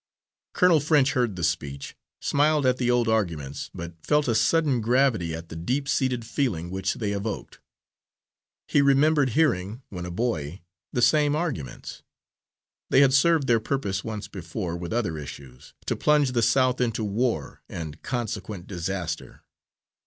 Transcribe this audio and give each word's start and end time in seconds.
Colonel 0.53 0.79
French 0.79 1.11
heard 1.13 1.35
the 1.35 1.43
speech, 1.43 1.95
smiled 2.21 2.65
at 2.65 2.77
the 2.77 2.89
old 2.89 3.07
arguments, 3.07 3.69
but 3.71 4.03
felt 4.03 4.27
a 4.27 4.33
sudden 4.33 4.81
gravity 4.81 5.35
at 5.35 5.49
the 5.49 5.55
deep 5.55 5.87
seated 5.87 6.25
feeling 6.25 6.71
which 6.71 6.95
they 6.95 7.11
evoked. 7.11 7.59
He 8.67 8.81
remembered 8.81 9.29
hearing, 9.37 9.83
when 9.89 10.07
a 10.07 10.09
boy, 10.09 10.61
the 10.91 11.03
same 11.03 11.35
arguments. 11.35 12.01
They 12.89 13.01
had 13.01 13.13
served 13.13 13.45
their 13.45 13.59
purpose 13.59 14.03
once 14.03 14.27
before, 14.27 14.75
with 14.75 14.91
other 14.91 15.19
issues, 15.19 15.75
to 15.85 15.95
plunge 15.95 16.31
the 16.31 16.41
South 16.41 16.81
into 16.81 17.03
war 17.03 17.61
and 17.69 18.01
consequent 18.01 18.65
disaster. 18.65 19.43